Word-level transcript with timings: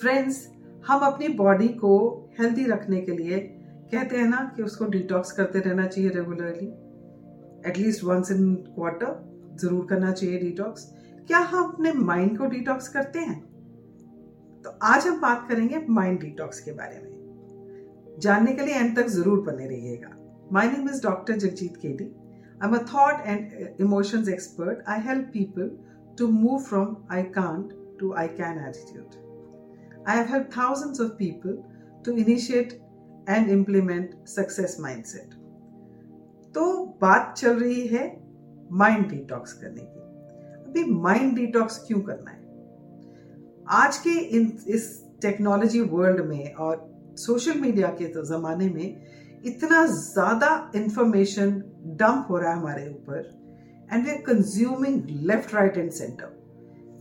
Friends 0.00 0.46
हम 0.86 1.00
अपनी 1.06 1.28
body 1.36 1.68
को 1.78 1.94
हेल्दी 2.38 2.64
रखने 2.66 3.00
के 3.00 3.16
लिए 3.16 3.38
कहते 3.92 4.16
हैं 4.16 4.26
ना 4.28 4.40
कि 4.56 4.62
उसको 4.62 4.84
डिटॉक्स 4.90 5.32
करते 5.32 5.58
रहना 5.58 5.86
चाहिए 5.86 6.10
regularly 6.10 6.66
at least 7.70 8.04
once 8.04 8.30
in 8.30 8.54
quarter 8.74 9.56
ज़रूर 9.60 9.86
करना 9.90 10.12
चाहिए 10.12 10.38
डिटॉक्स 10.40 10.90
क्या 11.26 11.38
हम 11.38 11.64
अपने 11.64 11.92
माइंड 11.92 12.38
को 12.38 12.46
डिटॉक्स 12.46 12.88
करते 12.88 13.18
हैं? 13.18 13.40
तो 14.64 14.78
आज 14.82 15.06
हम 15.06 15.20
बात 15.20 15.46
करेंगे 15.48 15.84
माइंड 15.90 16.20
डिटॉक्स 16.20 16.60
के 16.60 16.72
बारे 16.72 17.00
में. 17.02 18.16
जानने 18.20 18.52
के 18.52 18.66
लिए 18.66 18.74
एंड 18.74 18.96
तक 18.96 19.06
ज़रूर 19.08 19.40
बने 19.46 19.66
रहिएगा. 19.68 20.16
My 20.52 20.68
name 20.68 20.88
is 20.88 21.02
doctor 21.02 21.38
Jagjit 21.38 21.76
K D 21.76 22.04
I 22.04 22.68
am 22.68 22.76
a 22.76 22.82
thought 22.94 23.26
and 23.26 23.80
emotions 23.80 24.28
expert 24.28 24.88
I 24.88 25.00
help 25.08 25.30
people 25.32 25.70
to 26.18 26.28
move 26.32 26.58
from 26.68 26.96
I 27.12 27.22
can't 27.38 27.72
to 28.00 28.12
I 28.14 28.28
can 28.40 28.66
attitude. 28.66 29.27
I 30.06 30.16
have 30.16 30.28
helped 30.28 30.52
thousands 30.52 31.00
of 31.00 31.18
people 31.18 31.64
to 32.04 32.16
initiate 32.16 32.80
and 33.26 33.50
implement 33.50 34.14
success 34.24 34.78
mindset. 34.80 35.34
तो 36.54 36.84
बात 37.00 37.34
चल 37.38 37.58
रही 37.58 37.86
है 37.86 38.04
mind 38.72 39.08
detox 39.10 39.52
करने 39.52 39.82
की। 39.82 40.00
अभी 40.70 40.84
mind 40.92 41.34
detox 41.36 41.78
क्यों 41.86 42.00
करना 42.00 42.30
है? 42.30 42.46
आज 43.68 43.96
के 43.96 44.10
इन, 44.10 44.52
इस 44.66 45.04
टेक्नोलॉजी 45.22 45.80
वर्ल्ड 45.80 46.24
में 46.26 46.52
और 46.54 47.14
सोशल 47.18 47.60
मीडिया 47.60 47.88
के 47.88 48.06
तो 48.08 48.24
जमाने 48.24 48.68
में 48.68 49.42
इतना 49.46 49.84
ज़्यादा 49.86 50.70
इंफॉर्मेशन 50.74 51.50
डंप 52.00 52.26
हो 52.30 52.38
रहा 52.38 52.50
है 52.50 52.58
हमारे 52.58 52.88
ऊपर 52.88 53.88
and 53.92 54.04
we 54.04 54.10
are 54.12 54.22
consuming 54.22 55.02
left 55.30 55.54
right 55.54 55.76
and 55.76 55.90
center 55.90 56.37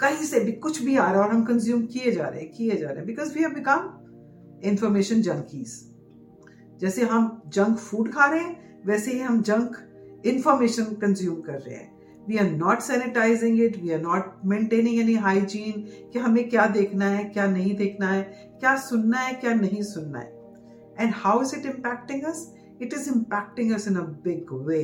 कहीं 0.02 0.26
से 0.26 0.40
भी 0.40 0.52
कुछ 0.53 0.81
भी 0.84 0.95
आ 0.95 1.12
रहा 1.12 1.22
है 1.22 1.28
और 1.28 1.34
हम 1.34 1.44
कंज्यूम 1.45 1.86
किए 1.86 2.12
जा 2.12 2.28
रहे 2.28 2.42
हैं, 2.42 2.52
किए 2.52 2.76
जा 2.78 2.88
रहे 2.88 2.98
हैं 2.98 3.06
because 3.06 3.34
we 3.34 3.42
have 3.42 3.53
become 3.53 4.70
information 4.70 5.22
junkies 5.22 5.81
जैसे 6.80 7.06
हम 7.06 7.42
जंक 7.48 7.78
फ़ूड 7.78 8.12
खा 8.14 8.25
रहे 8.25 8.40
हैं, 8.40 8.81
वैसे 8.86 9.12
ही 9.12 9.20
हम 9.20 9.42
जंक 9.42 9.78
इंफॉर्मेशन 10.25 10.84
कंज्यूम 11.02 11.40
कर 11.42 11.59
रहे 11.59 11.75
हैं. 11.75 11.95
We 12.28 12.38
are 12.38 12.50
not 12.52 12.80
sanitising 12.81 13.62
it 13.62 13.78
we 13.81 13.92
are 13.92 14.02
not 14.02 14.31
maintaining 14.45 15.00
any 15.00 15.14
hygiene 15.16 15.81
कि 16.14 16.20
हमें 16.20 16.48
क्या 16.50 16.66
देखना 16.68 17.09
है, 17.09 17.23
क्या 17.25 17.48
नहीं 17.48 17.75
देखना 17.75 18.08
है, 18.08 18.22
क्या 18.59 18.75
सुनना 18.80 19.20
है, 19.20 19.34
क्या 19.34 19.53
नहीं 19.53 19.81
सुनना 19.84 20.20
है. 20.20 20.31
And 21.00 21.14
how 21.16 21.42
is 21.42 21.56
it 21.56 21.66
impacting 21.66 22.23
us 22.23 22.52
it 22.81 22.94
is 22.94 23.09
impacting 23.09 23.73
us 23.73 23.88
in 23.88 23.95
a 23.95 24.02
big 24.25 24.53
way 24.68 24.84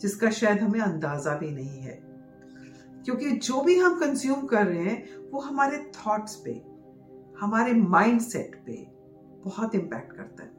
जिसका 0.00 0.30
शायद 0.30 0.58
हमें 0.58 0.80
अंदाज़ा 0.80 1.36
भी 1.38 1.50
नहीं 1.50 1.80
है. 1.80 2.00
क्योंकि 3.04 3.30
जो 3.30 3.60
भी 3.62 3.78
हम 3.78 3.98
कंज्यूम 4.00 4.46
कर 4.46 4.66
रहे 4.66 4.82
हैं, 4.82 5.30
वो 5.30 5.40
हमारे 5.40 5.78
थॉट्स 5.96 6.34
पे, 6.36 6.50
हमारे 7.40 7.72
माइंड 7.74 8.20
सेट 8.20 8.54
पे 8.66 8.86
बहुत 9.44 9.74
इम्पैक्ट 9.74 10.16
करता 10.16 10.42
है। 10.44 10.50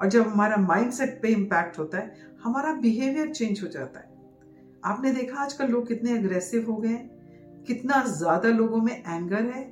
और 0.00 0.08
जब 0.08 0.28
हमारा 0.28 0.56
माइंड 0.56 0.90
सेट 0.92 1.18
पे 1.22 1.28
इम्पैक्ट 1.28 1.78
होता 1.78 1.98
है, 1.98 2.36
हमारा 2.42 2.72
बिहेवियर 2.72 3.32
चेंज 3.32 3.62
हो 3.62 3.68
जाता 3.68 4.00
है। 4.00 4.16
आपने 4.84 5.12
देखा 5.12 5.40
आजकल 5.42 5.68
लोग 5.68 5.86
कितने 5.88 6.18
अग्रेसिव 6.18 6.70
हो 6.70 6.76
गए 6.76 6.88
हैं? 6.88 7.64
कितना 7.66 8.02
ज़्यादा 8.06 8.48
लोगों 8.48 8.80
में 8.82 8.92
एंगर 8.92 9.44
है? 9.46 9.62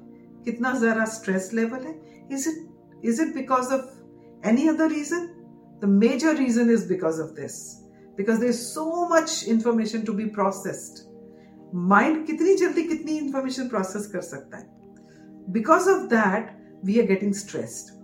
कितना 0.44 0.72
ज़्यादा 0.72 1.04
स्ट्रेस 1.04 1.50
लेवल 1.54 1.86
है? 1.86 1.94
Is 2.32 2.48
it 2.48 3.04
is 3.04 3.22
it 3.22 3.34
because 3.34 3.72
of 3.74 4.48
any 4.48 4.68
other 4.68 4.90
reason 4.90 5.26
the 5.82 5.88
major 5.88 6.36
reason 6.36 6.70
is 6.70 6.88
because 6.88 7.20
of 7.20 7.30
this 7.30 7.58
because 8.18 8.40
there 8.40 8.52
so 8.52 9.08
much 9.14 9.44
information 9.48 10.02
to 10.02 10.12
be 10.12 10.24
processed 10.30 11.04
mind 11.74 12.26
कितनी 12.26 12.54
जल्दी 12.56 12.82
कितनी 12.82 13.16
इंफॉर्मेशन 13.18 13.68
प्रोसेस 13.68 14.06
कर 14.06 14.20
सकता 14.20 14.56
है. 14.56 14.68
Because 15.52 15.88
of 15.90 16.02
that 16.08 16.50
we 16.84 16.98
are 17.00 17.06
getting 17.06 17.32
stressed 17.34 17.94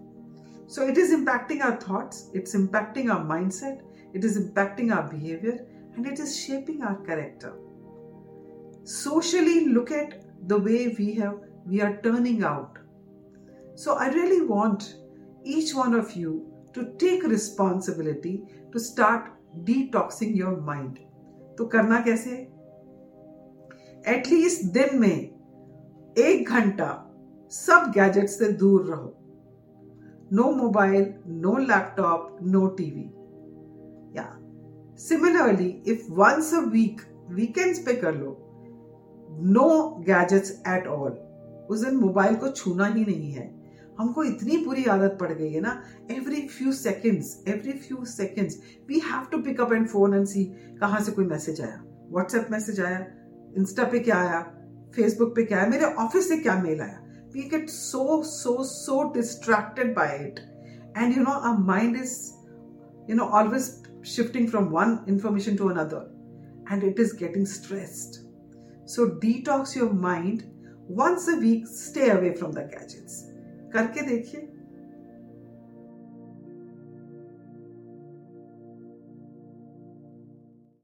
so 0.70 0.82
it 0.88 0.98
is 0.98 1.12
impacting 1.14 1.62
our 1.62 1.78
thoughts 1.82 2.30
it's 2.36 2.54
impacting 2.56 3.10
our 3.10 3.22
mind 3.24 3.50
set 3.52 4.14
it 4.16 4.24
is 4.24 4.38
impacting 4.38 4.92
our 4.92 5.02
behaviour 5.02 5.66
and 5.96 6.06
it 6.06 6.20
is 6.20 6.28
shaping 6.28 6.82
our 6.82 6.94
character 7.06 7.60
socially 8.88 9.58
look 9.64 9.92
at 9.92 10.20
the 10.42 10.52
way 10.62 10.86
we 10.98 11.10
have 11.12 11.40
we 11.68 11.80
are 11.80 11.92
turning 12.04 12.44
out 12.44 12.78
so 13.78 13.94
I 13.94 14.10
really 14.10 14.40
want 14.46 14.82
each 15.48 15.74
one 15.76 15.98
of 15.98 16.18
you 16.18 16.38
to 16.74 16.82
take 17.00 17.24
responsibility 17.24 18.36
to 18.72 18.78
start 18.78 19.30
detoxing 19.92 20.36
your 20.38 20.60
mind 20.60 20.98
तो 21.58 21.66
करना 21.66 22.00
कैसे 22.00 22.36
at least 24.08 24.64
दिन 24.72 24.98
में 25.00 26.14
एक 26.18 26.48
घंटा 26.48 26.88
सब 27.52 27.90
gadget 27.94 28.28
से 28.28 28.52
दूर 28.52 28.84
रहो। 28.84 29.14
No 30.32 30.50
mobile 30.52 31.12
no 31.42 31.56
laptop 31.58 32.38
no 32.42 32.66
TV 32.78 33.04
या 34.16 34.24
similarly 35.00 35.68
if 35.92 36.10
once 36.12 36.52
a 36.54 36.60
week 36.72 37.00
weekends 37.32 37.78
पे 37.86 37.94
कर 37.96 38.14
लो 38.14 38.36
नो 39.52 39.68
गैजेट्स 40.08 40.50
एट 40.68 40.86
ऑल 40.88 41.10
उस 41.70 41.84
दिन 41.84 41.96
मोबाइल 41.96 42.34
को 42.36 42.48
छूना 42.50 42.86
ही 42.86 43.04
नहीं 43.04 43.30
है। 43.32 43.50
हमको 43.98 44.24
इतनी 44.24 44.56
बुरी 44.64 44.84
आदत 44.90 45.16
पड़ 45.20 45.32
गई 45.32 45.52
है 45.52 45.60
ना 45.60 45.80
every 46.10 46.46
few 46.48 46.72
seconds 46.72 47.36
every 47.48 47.72
few 47.78 48.04
seconds 48.08 48.60
we 48.88 48.98
have 49.04 49.26
to 49.32 49.42
pick 49.42 49.60
up 49.60 49.72
and 49.72 49.86
phone 49.88 50.14
and 50.14 50.26
see 50.26 50.44
कहाँ 50.80 51.00
से 51.00 51.12
कोई 51.12 51.24
मैसेज 51.26 51.60
आया। 51.60 51.82
व्हाट्सएप 52.12 52.48
मैसेज 52.50 52.80
आया 52.80 52.98
इंस्टा 53.58 53.84
पे 53.84 53.98
क्या 53.98 54.16
आया? 54.16 54.40
फेसबुक 54.94 55.34
पे 55.36 55.42
क्या 55.44 55.58
आया? 55.58 55.66
मेरे 55.66 55.84
ऑफ़िस 55.84 56.28
से 56.28 56.36
क्या 56.36 56.54
मेल 56.62 56.80
आया? 56.80 56.98
We 57.34 57.42
get 57.50 57.68
so 57.70 58.22
so 58.22 58.62
so 58.64 59.02
distracted 59.14 59.94
by 59.96 60.16
it 60.20 60.40
and 60.98 61.16
you 61.16 61.22
know 61.22 61.30
our 61.30 61.58
mind 61.58 61.96
is 61.96 62.16
you 63.10 63.16
know 63.16 63.24
always 63.38 63.70
shifting 64.06 64.48
from 64.48 64.64
one 64.72 64.98
information 65.08 65.56
to 65.56 65.68
another 65.68 66.72
and 66.72 66.84
it 66.84 67.00
is 67.00 67.16
getting 67.16 67.46
stressed 67.46 68.20
so 68.90 69.04
detox 69.46 69.76
your 69.76 69.92
mind 69.92 70.42
once 71.00 71.28
a 71.28 71.38
week 71.40 71.66
stay 71.68 72.08
away 72.10 72.30
from 72.30 72.52
the 72.52 72.68
gadgets 72.74 73.22
करके 73.74 74.06
देखिए। 74.06 74.48